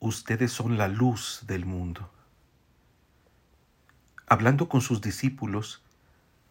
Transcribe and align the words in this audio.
ustedes 0.00 0.50
son 0.50 0.78
la 0.78 0.88
luz 0.88 1.44
del 1.46 1.66
mundo. 1.66 2.10
Hablando 4.26 4.68
con 4.68 4.80
sus 4.80 5.00
discípulos, 5.00 5.82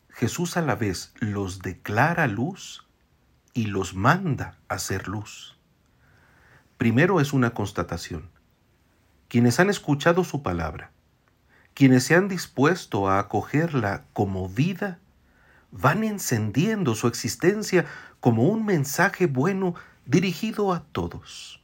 Jesús 0.09 0.55
a 0.55 0.61
la 0.61 0.75
vez 0.75 1.13
los 1.19 1.59
declara 1.59 2.27
luz 2.27 2.85
y 3.53 3.65
los 3.65 3.95
manda 3.95 4.57
a 4.67 4.77
ser 4.77 5.07
luz. 5.07 5.57
Primero 6.77 7.19
es 7.19 7.33
una 7.33 7.53
constatación. 7.53 8.29
Quienes 9.27 9.59
han 9.59 9.69
escuchado 9.69 10.23
su 10.23 10.43
palabra, 10.43 10.91
quienes 11.73 12.03
se 12.03 12.15
han 12.15 12.27
dispuesto 12.27 13.09
a 13.09 13.19
acogerla 13.19 14.05
como 14.13 14.47
vida, 14.47 14.99
van 15.71 16.03
encendiendo 16.03 16.95
su 16.95 17.07
existencia 17.07 17.85
como 18.19 18.43
un 18.43 18.65
mensaje 18.65 19.27
bueno 19.27 19.75
dirigido 20.05 20.73
a 20.73 20.83
todos. 20.91 21.58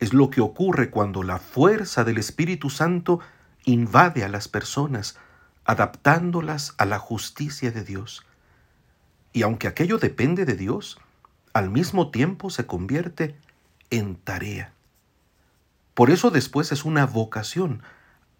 Es 0.00 0.14
lo 0.14 0.30
que 0.30 0.40
ocurre 0.40 0.90
cuando 0.90 1.22
la 1.22 1.38
fuerza 1.38 2.04
del 2.04 2.18
Espíritu 2.18 2.70
Santo 2.70 3.20
invade 3.64 4.24
a 4.24 4.28
las 4.28 4.48
personas, 4.48 5.16
adaptándolas 5.64 6.74
a 6.78 6.86
la 6.86 6.98
justicia 6.98 7.70
de 7.70 7.84
Dios. 7.84 8.24
Y 9.32 9.42
aunque 9.42 9.68
aquello 9.68 9.98
depende 9.98 10.46
de 10.46 10.54
Dios, 10.54 10.98
al 11.52 11.70
mismo 11.70 12.10
tiempo 12.10 12.48
se 12.50 12.66
convierte 12.66 13.36
en 13.90 14.16
tarea. 14.16 14.72
Por 15.94 16.10
eso 16.10 16.30
después 16.30 16.72
es 16.72 16.84
una 16.84 17.04
vocación. 17.04 17.82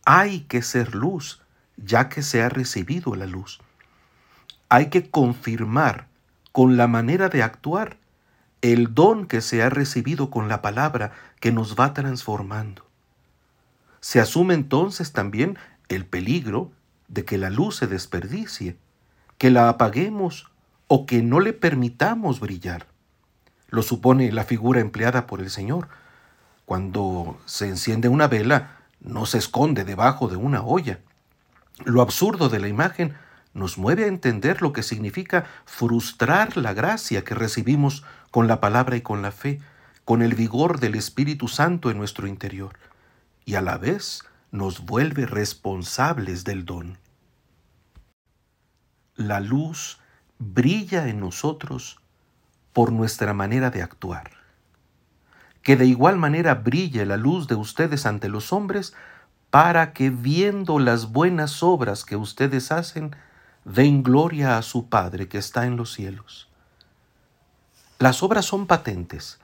Hay 0.06 0.40
que 0.42 0.62
ser 0.62 0.94
luz, 0.94 1.42
ya 1.76 2.08
que 2.08 2.22
se 2.22 2.42
ha 2.42 2.48
recibido 2.48 3.14
la 3.16 3.26
luz. 3.26 3.60
Hay 4.70 4.88
que 4.88 5.10
confirmar 5.10 6.06
con 6.52 6.76
la 6.76 6.86
manera 6.86 7.28
de 7.28 7.42
actuar 7.42 7.98
el 8.62 8.94
don 8.94 9.26
que 9.26 9.40
se 9.40 9.62
ha 9.62 9.70
recibido 9.70 10.30
con 10.30 10.48
la 10.48 10.62
palabra 10.62 11.12
que 11.40 11.52
nos 11.52 11.76
va 11.78 11.94
transformando. 11.94 12.84
Se 14.00 14.20
asume 14.20 14.54
entonces 14.54 15.12
también 15.12 15.58
el 15.88 16.06
peligro 16.06 16.70
de 17.08 17.24
que 17.24 17.38
la 17.38 17.50
luz 17.50 17.76
se 17.76 17.86
desperdicie, 17.86 18.76
que 19.38 19.50
la 19.50 19.68
apaguemos 19.68 20.50
o 20.86 21.06
que 21.06 21.22
no 21.22 21.40
le 21.40 21.52
permitamos 21.52 22.40
brillar. 22.40 22.86
Lo 23.68 23.82
supone 23.82 24.32
la 24.32 24.44
figura 24.44 24.80
empleada 24.80 25.26
por 25.26 25.40
el 25.40 25.50
Señor. 25.50 25.88
Cuando 26.64 27.38
se 27.46 27.68
enciende 27.68 28.08
una 28.08 28.28
vela, 28.28 28.78
no 29.00 29.26
se 29.26 29.38
esconde 29.38 29.84
debajo 29.84 30.28
de 30.28 30.36
una 30.36 30.62
olla. 30.62 31.00
Lo 31.84 32.02
absurdo 32.02 32.48
de 32.48 32.58
la 32.58 32.68
imagen 32.68 33.14
nos 33.54 33.78
mueve 33.78 34.04
a 34.04 34.08
entender 34.08 34.62
lo 34.62 34.72
que 34.72 34.82
significa 34.82 35.44
frustrar 35.64 36.56
la 36.56 36.72
gracia 36.74 37.24
que 37.24 37.34
recibimos 37.34 38.04
con 38.30 38.46
la 38.46 38.60
palabra 38.60 38.96
y 38.96 39.00
con 39.00 39.22
la 39.22 39.32
fe, 39.32 39.60
con 40.04 40.22
el 40.22 40.34
vigor 40.34 40.80
del 40.80 40.94
Espíritu 40.94 41.48
Santo 41.48 41.90
en 41.90 41.98
nuestro 41.98 42.26
interior, 42.26 42.78
y 43.44 43.54
a 43.54 43.60
la 43.60 43.78
vez 43.78 44.24
nos 44.50 44.84
vuelve 44.84 45.26
responsables 45.26 46.44
del 46.44 46.64
don. 46.64 46.98
La 49.16 49.40
luz 49.40 49.98
brilla 50.38 51.08
en 51.08 51.20
nosotros 51.20 52.00
por 52.72 52.92
nuestra 52.92 53.34
manera 53.34 53.70
de 53.70 53.82
actuar. 53.82 54.30
Que 55.62 55.76
de 55.76 55.86
igual 55.86 56.16
manera 56.16 56.54
brille 56.54 57.04
la 57.04 57.16
luz 57.16 57.46
de 57.46 57.54
ustedes 57.54 58.06
ante 58.06 58.28
los 58.28 58.52
hombres, 58.52 58.94
para 59.50 59.92
que 59.92 60.10
viendo 60.10 60.78
las 60.78 61.12
buenas 61.12 61.62
obras 61.62 62.04
que 62.04 62.16
ustedes 62.16 62.72
hacen, 62.72 63.14
den 63.64 64.02
gloria 64.02 64.56
a 64.56 64.62
su 64.62 64.88
Padre 64.88 65.28
que 65.28 65.38
está 65.38 65.66
en 65.66 65.76
los 65.76 65.92
cielos. 65.92 66.49
Las 68.00 68.24
obras 68.24 68.44
son 68.44 68.66
patentes, 68.66 69.38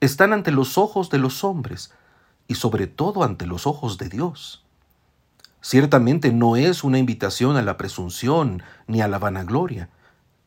están 0.00 0.32
ante 0.32 0.50
los 0.50 0.76
ojos 0.78 1.10
de 1.10 1.18
los 1.18 1.44
hombres 1.44 1.92
y 2.48 2.56
sobre 2.56 2.88
todo 2.88 3.22
ante 3.22 3.46
los 3.46 3.68
ojos 3.68 3.98
de 3.98 4.08
Dios. 4.08 4.64
Ciertamente 5.60 6.32
no 6.32 6.56
es 6.56 6.82
una 6.82 6.98
invitación 6.98 7.56
a 7.56 7.62
la 7.62 7.76
presunción 7.76 8.64
ni 8.88 9.00
a 9.00 9.06
la 9.06 9.20
vanagloria. 9.20 9.88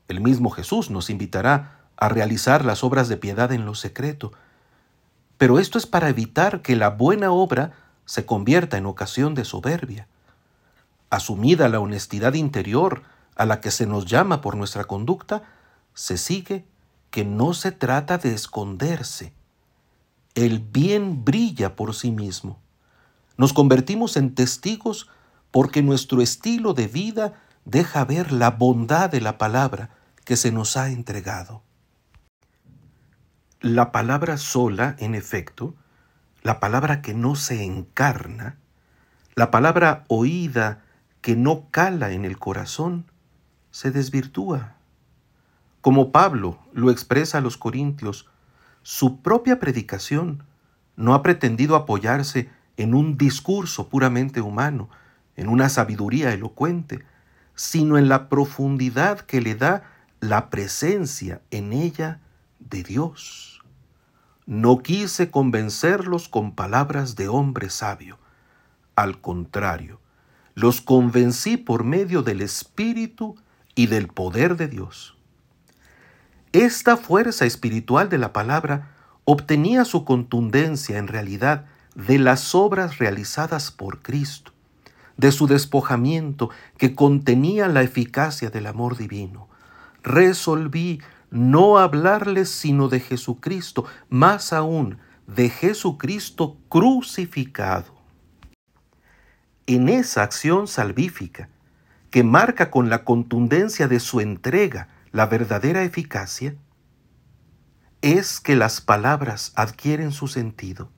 El 0.09 0.19
mismo 0.19 0.49
Jesús 0.49 0.89
nos 0.89 1.09
invitará 1.09 1.79
a 1.95 2.09
realizar 2.09 2.65
las 2.65 2.83
obras 2.83 3.07
de 3.07 3.15
piedad 3.15 3.53
en 3.53 3.65
lo 3.65 3.75
secreto, 3.75 4.33
pero 5.37 5.57
esto 5.57 5.77
es 5.77 5.85
para 5.85 6.09
evitar 6.09 6.61
que 6.61 6.75
la 6.75 6.89
buena 6.89 7.31
obra 7.31 7.71
se 8.03 8.25
convierta 8.25 8.77
en 8.77 8.85
ocasión 8.85 9.35
de 9.35 9.45
soberbia 9.45 10.07
asumida 11.15 11.69
la 11.69 11.79
honestidad 11.79 12.33
interior 12.33 13.03
a 13.35 13.45
la 13.45 13.61
que 13.61 13.71
se 13.71 13.85
nos 13.85 14.05
llama 14.05 14.41
por 14.41 14.55
nuestra 14.55 14.85
conducta, 14.85 15.43
se 15.93 16.17
sigue 16.17 16.65
que 17.15 17.23
no 17.23 17.53
se 17.53 17.71
trata 17.71 18.17
de 18.17 18.33
esconderse. 18.33 19.31
El 20.33 20.59
bien 20.59 21.23
brilla 21.23 21.77
por 21.77 21.95
sí 21.95 22.11
mismo. 22.11 22.59
Nos 23.37 23.53
convertimos 23.53 24.17
en 24.17 24.35
testigos 24.35 25.09
porque 25.49 25.81
nuestro 25.81 26.21
estilo 26.21 26.73
de 26.73 26.87
vida 26.87 27.41
deja 27.63 28.03
ver 28.03 28.33
la 28.33 28.51
bondad 28.51 29.09
de 29.09 29.21
la 29.21 29.37
palabra 29.37 29.91
que 30.25 30.35
se 30.35 30.51
nos 30.51 30.75
ha 30.75 30.89
entregado. 30.89 31.63
La 33.61 33.93
palabra 33.93 34.37
sola, 34.37 34.97
en 34.99 35.15
efecto, 35.15 35.73
la 36.43 36.59
palabra 36.59 37.01
que 37.01 37.13
no 37.13 37.35
se 37.37 37.63
encarna, 37.63 38.57
la 39.35 39.51
palabra 39.51 40.03
oída 40.09 40.83
que 41.21 41.37
no 41.37 41.69
cala 41.71 42.11
en 42.11 42.25
el 42.25 42.37
corazón, 42.37 43.09
se 43.71 43.91
desvirtúa. 43.91 44.74
Como 45.85 46.11
Pablo 46.11 46.57
lo 46.73 46.89
expresa 46.89 47.37
a 47.37 47.41
los 47.41 47.57
Corintios, 47.57 48.27
su 48.81 49.21
propia 49.21 49.59
predicación 49.59 50.41
no 50.95 51.13
ha 51.13 51.21
pretendido 51.21 51.75
apoyarse 51.75 52.49
en 52.75 52.95
un 52.95 53.19
discurso 53.19 53.87
puramente 53.87 54.41
humano, 54.41 54.89
en 55.35 55.47
una 55.47 55.69
sabiduría 55.69 56.33
elocuente, 56.33 57.05
sino 57.53 57.99
en 57.99 58.09
la 58.09 58.29
profundidad 58.29 59.19
que 59.19 59.41
le 59.41 59.53
da 59.53 59.83
la 60.21 60.49
presencia 60.49 61.43
en 61.51 61.71
ella 61.71 62.19
de 62.59 62.81
Dios. 62.81 63.61
No 64.47 64.79
quise 64.79 65.29
convencerlos 65.29 66.29
con 66.29 66.55
palabras 66.55 67.15
de 67.15 67.27
hombre 67.27 67.69
sabio. 67.69 68.17
Al 68.95 69.21
contrario, 69.21 69.99
los 70.55 70.81
convencí 70.81 71.57
por 71.57 71.83
medio 71.83 72.23
del 72.23 72.41
Espíritu 72.41 73.35
y 73.75 73.85
del 73.85 74.07
poder 74.07 74.57
de 74.57 74.67
Dios. 74.67 75.14
Esta 76.55 76.95
fuerza 76.95 77.43
espiritual 77.43 78.07
de 78.07 78.17
la 78.17 78.31
palabra 78.31 78.95
obtenía 79.25 79.83
su 79.83 80.05
contundencia 80.05 80.97
en 80.97 81.09
realidad 81.09 81.65
de 81.95 82.17
las 82.17 82.55
obras 82.55 82.97
realizadas 82.97 83.71
por 83.71 84.01
Cristo, 84.01 84.53
de 85.17 85.33
su 85.33 85.47
despojamiento 85.47 86.49
que 86.77 86.95
contenía 86.95 87.67
la 87.67 87.81
eficacia 87.81 88.51
del 88.51 88.67
amor 88.67 88.95
divino. 88.95 89.49
Resolví 90.01 91.01
no 91.29 91.77
hablarles 91.77 92.51
sino 92.51 92.87
de 92.87 93.01
Jesucristo, 93.01 93.83
más 94.07 94.53
aún 94.53 94.99
de 95.27 95.49
Jesucristo 95.49 96.55
crucificado 96.69 97.93
en 99.67 99.89
esa 99.89 100.23
acción 100.23 100.69
salvífica 100.69 101.49
que 102.11 102.23
marca 102.23 102.71
con 102.71 102.89
la 102.89 103.03
contundencia 103.03 103.89
de 103.89 103.99
su 103.99 104.21
entrega 104.21 104.94
la 105.15 105.27
verdadera 105.27 105.83
eficacia, 105.83 106.57
es 108.01 108.41
que 108.41 108.57
las 108.57 108.81
palabras 108.81 109.53
adquieren 109.55 110.11
su 110.11 110.27
sentido. 110.27 110.89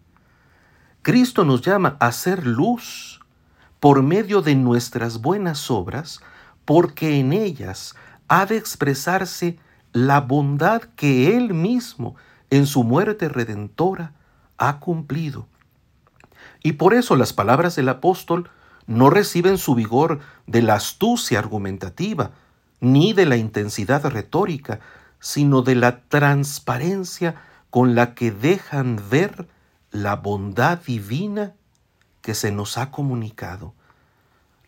Cristo 1.04 1.46
nos 1.46 1.62
llama 1.62 1.98
a 2.00 2.12
ser 2.12 2.48
luz 2.48 3.20
por 3.80 4.02
medio 4.02 4.42
de 4.42 4.56
nuestras 4.56 5.22
buenas 5.22 5.70
obras, 5.70 6.20
porque 6.66 7.20
en 7.20 7.32
ellas 7.32 7.94
ha 8.28 8.48
de 8.48 8.58
expresarse 8.58 9.60
la 9.94 10.20
bondad 10.20 10.82
que 10.96 11.38
Él 11.38 11.54
mismo 11.54 12.16
en 12.50 12.66
su 12.66 12.84
muerte 12.84 13.30
redentora 13.30 14.14
ha 14.58 14.80
cumplido. 14.80 15.46
Y 16.64 16.72
por 16.72 16.96
eso 16.96 17.16
las 17.16 17.34
palabras 17.34 17.76
del 17.76 17.90
apóstol 17.90 18.50
no 18.88 19.12
reciben 19.12 19.60
su 19.60 19.76
vigor 19.76 20.22
de 20.48 20.64
la 20.64 20.74
astucia 20.74 21.38
argumentativa, 21.38 22.32
ni 22.80 23.14
de 23.14 23.26
la 23.26 23.38
intensidad 23.38 24.06
retórica, 24.06 24.80
sino 25.20 25.62
de 25.62 25.76
la 25.76 26.02
transparencia 26.02 27.36
con 27.70 27.96
la 27.96 28.14
que 28.14 28.32
dejan 28.32 29.02
ver 29.10 29.48
la 29.92 30.16
bondad 30.16 30.80
divina 30.80 31.54
que 32.22 32.34
se 32.34 32.52
nos 32.52 32.78
ha 32.78 32.92
comunicado. 32.92 33.74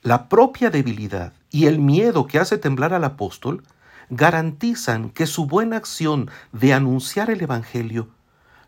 La 0.01 0.29
propia 0.29 0.69
debilidad 0.69 1.33
y 1.51 1.65
el 1.65 1.79
miedo 1.79 2.25
que 2.25 2.39
hace 2.39 2.57
temblar 2.57 2.93
al 2.93 3.03
apóstol 3.03 3.63
garantizan 4.09 5.09
que 5.09 5.27
su 5.27 5.45
buena 5.45 5.77
acción 5.77 6.31
de 6.51 6.73
anunciar 6.73 7.29
el 7.29 7.41
Evangelio 7.41 8.09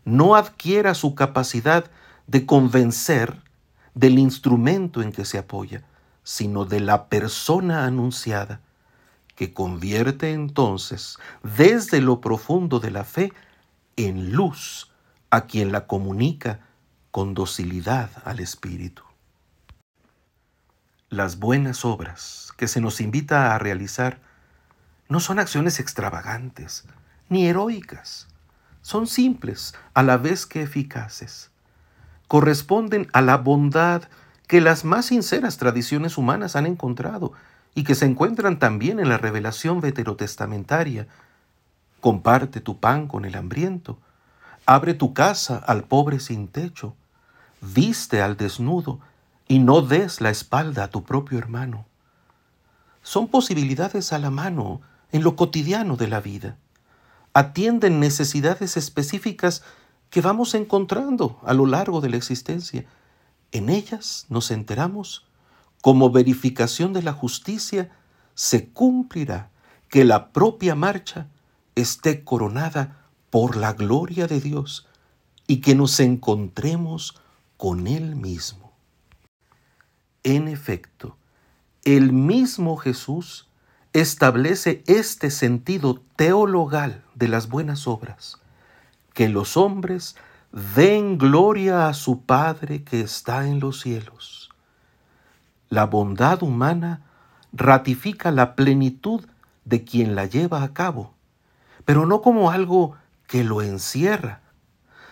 no 0.04 0.36
adquiera 0.36 0.94
su 0.94 1.14
capacidad 1.14 1.90
de 2.26 2.46
convencer 2.46 3.40
del 3.94 4.18
instrumento 4.18 5.02
en 5.02 5.12
que 5.12 5.24
se 5.24 5.38
apoya, 5.38 5.82
sino 6.22 6.64
de 6.64 6.80
la 6.80 7.06
persona 7.06 7.84
anunciada, 7.84 8.60
que 9.34 9.52
convierte 9.52 10.32
entonces 10.32 11.18
desde 11.42 12.00
lo 12.00 12.20
profundo 12.20 12.80
de 12.80 12.90
la 12.90 13.04
fe 13.04 13.32
en 13.96 14.32
luz 14.32 14.90
a 15.30 15.42
quien 15.42 15.72
la 15.72 15.86
comunica 15.86 16.60
con 17.10 17.34
docilidad 17.34 18.10
al 18.24 18.40
Espíritu. 18.40 19.02
Las 21.08 21.38
buenas 21.38 21.84
obras 21.84 22.52
que 22.56 22.68
se 22.68 22.80
nos 22.80 23.00
invita 23.00 23.54
a 23.54 23.58
realizar 23.58 24.20
no 25.08 25.20
son 25.20 25.38
acciones 25.38 25.78
extravagantes 25.78 26.84
ni 27.28 27.46
heroicas, 27.46 28.28
son 28.82 29.06
simples 29.06 29.74
a 29.94 30.02
la 30.02 30.16
vez 30.16 30.46
que 30.46 30.62
eficaces. 30.62 31.50
Corresponden 32.28 33.08
a 33.12 33.20
la 33.20 33.36
bondad 33.36 34.02
que 34.48 34.60
las 34.60 34.84
más 34.84 35.06
sinceras 35.06 35.56
tradiciones 35.56 36.18
humanas 36.18 36.56
han 36.56 36.66
encontrado 36.66 37.32
y 37.74 37.84
que 37.84 37.94
se 37.94 38.06
encuentran 38.06 38.58
también 38.58 39.00
en 39.00 39.08
la 39.08 39.18
revelación 39.18 39.80
veterotestamentaria. 39.80 41.06
Comparte 42.00 42.60
tu 42.60 42.78
pan 42.78 43.06
con 43.06 43.24
el 43.24 43.34
hambriento, 43.36 43.98
abre 44.66 44.94
tu 44.94 45.14
casa 45.14 45.56
al 45.56 45.84
pobre 45.84 46.20
sin 46.20 46.48
techo, 46.48 46.94
viste 47.60 48.20
al 48.20 48.36
desnudo 48.36 49.00
y 49.48 49.58
no 49.58 49.82
des 49.82 50.20
la 50.20 50.30
espalda 50.30 50.84
a 50.84 50.88
tu 50.88 51.04
propio 51.04 51.38
hermano. 51.38 51.86
Son 53.02 53.28
posibilidades 53.28 54.12
a 54.12 54.18
la 54.18 54.30
mano 54.30 54.80
en 55.10 55.22
lo 55.22 55.36
cotidiano 55.36 55.96
de 55.96 56.08
la 56.08 56.20
vida. 56.20 56.56
Atienden 57.34 58.00
necesidades 58.00 58.76
específicas 58.76 59.62
que 60.10 60.20
vamos 60.20 60.54
encontrando 60.54 61.40
a 61.44 61.54
lo 61.54 61.66
largo 61.66 62.00
de 62.00 62.10
la 62.10 62.16
existencia 62.16 62.84
en 63.52 63.68
ellas 63.68 64.24
nos 64.30 64.50
enteramos, 64.50 65.26
como 65.82 66.10
verificación 66.10 66.94
de 66.94 67.02
la 67.02 67.12
justicia, 67.12 67.90
se 68.34 68.70
cumplirá 68.70 69.50
que 69.90 70.04
la 70.04 70.30
propia 70.32 70.74
marcha 70.74 71.28
esté 71.74 72.24
coronada 72.24 73.06
por 73.28 73.56
la 73.56 73.74
gloria 73.74 74.26
de 74.26 74.40
Dios 74.40 74.86
y 75.46 75.60
que 75.60 75.74
nos 75.74 76.00
encontremos 76.00 77.20
con 77.58 77.86
Él 77.86 78.16
mismo. 78.16 78.72
En 80.22 80.48
efecto, 80.48 81.16
el 81.84 82.12
mismo 82.12 82.76
Jesús 82.76 83.48
establece 83.92 84.84
este 84.86 85.30
sentido 85.30 86.00
teologal 86.16 87.02
de 87.14 87.28
las 87.28 87.48
buenas 87.48 87.86
obras, 87.86 88.38
que 89.14 89.28
los 89.28 89.56
hombres 89.56 90.16
den 90.76 91.18
gloria 91.18 91.88
a 91.88 91.94
su 91.94 92.22
Padre 92.22 92.84
que 92.84 93.00
está 93.00 93.48
en 93.48 93.58
los 93.60 93.80
cielos. 93.80 94.41
La 95.72 95.86
bondad 95.86 96.42
humana 96.42 97.00
ratifica 97.54 98.30
la 98.30 98.56
plenitud 98.56 99.24
de 99.64 99.84
quien 99.84 100.14
la 100.14 100.26
lleva 100.26 100.64
a 100.64 100.74
cabo, 100.74 101.14
pero 101.86 102.04
no 102.04 102.20
como 102.20 102.50
algo 102.50 102.94
que 103.26 103.42
lo 103.42 103.62
encierra, 103.62 104.42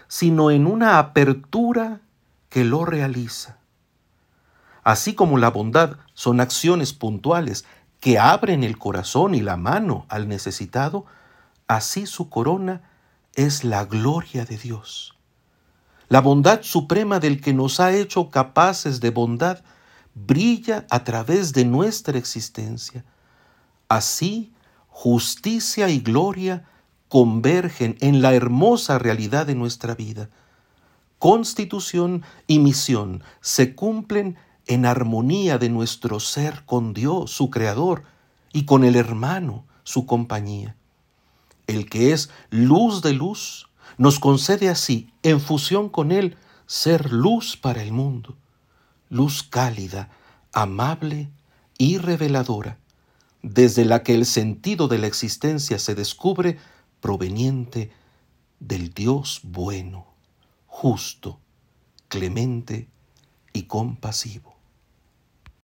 sino 0.07 0.51
en 0.51 0.67
una 0.67 0.99
apertura 0.99 2.03
que 2.51 2.65
lo 2.65 2.85
realiza. 2.85 3.57
Así 4.85 5.15
como 5.15 5.39
la 5.39 5.49
bondad 5.49 5.97
son 6.12 6.43
acciones 6.43 6.93
puntuales 6.93 7.65
que 7.99 8.19
abren 8.19 8.62
el 8.62 8.77
corazón 8.77 9.35
y 9.35 9.41
la 9.41 9.57
mano 9.57 10.05
al 10.11 10.29
necesitado, 10.29 11.07
así 11.69 12.05
su 12.05 12.29
corona 12.29 12.83
es 13.35 13.65
la 13.65 13.87
gloria 13.87 14.45
de 14.45 14.59
Dios. 14.59 15.17
La 16.11 16.21
bondad 16.21 16.61
suprema 16.61 17.19
del 17.19 17.41
que 17.41 17.55
nos 17.55 17.81
ha 17.81 17.93
hecho 17.93 18.29
capaces 18.29 19.01
de 19.01 19.09
bondad 19.09 19.61
brilla 20.26 20.87
a 20.90 21.05
través 21.05 21.52
de 21.52 21.64
nuestra 21.64 22.19
existencia. 22.19 23.05
Así, 23.88 24.52
justicia 24.88 25.88
y 25.88 26.00
gloria 26.00 26.64
convergen 27.08 27.96
en 28.00 28.22
la 28.22 28.34
hermosa 28.34 28.99
realidad 28.99 29.46
de 29.46 29.55
nuestra 29.55 29.94
vida. 29.94 30.31
Constitución 31.19 32.22
y 32.46 32.61
misión 32.61 33.22
se 33.40 33.75
cumplen 33.75 34.38
en 34.67 34.87
armonía 34.87 35.58
de 35.58 35.69
nuestro 35.69 36.20
ser 36.20 36.64
con 36.64 36.94
Dios, 36.94 37.32
su 37.32 37.50
Creador, 37.50 38.05
y 38.52 38.64
con 38.64 38.84
el 38.84 38.96
hermano, 38.96 39.64
su 39.82 40.06
compañía. 40.06 40.76
El 41.66 41.88
que 41.88 42.12
es 42.12 42.31
luz 42.50 43.02
de 43.02 43.12
luz, 43.12 43.69
nos 43.99 44.19
concede 44.19 44.69
así, 44.69 45.12
en 45.23 45.40
fusión 45.40 45.88
con 45.88 46.12
Él, 46.12 46.37
ser 46.66 47.12
luz 47.12 47.56
para 47.56 47.82
el 47.82 47.93
mundo, 47.93 48.37
luz 49.11 49.43
cálida, 49.43 50.09
amable 50.53 51.29
y 51.77 51.99
reveladora, 51.99 52.79
desde 53.43 53.85
la 53.85 54.03
que 54.03 54.15
el 54.15 54.25
sentido 54.25 54.89
de 54.89 54.99
la 54.99 55.07
existencia 55.07 55.79
se 55.79 55.95
descubre 55.95 56.59
proveniente 57.01 57.91
del 58.61 58.95
Dios 58.95 59.41
bueno, 59.43 60.07
justo, 60.67 61.39
clemente 62.09 62.89
y 63.53 63.65
compasivo. 63.65 64.50